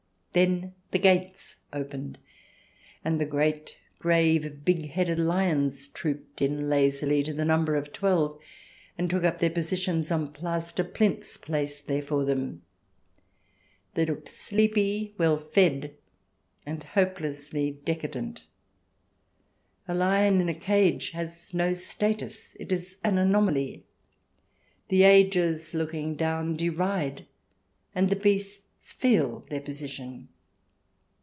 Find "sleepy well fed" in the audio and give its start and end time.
14.29-15.95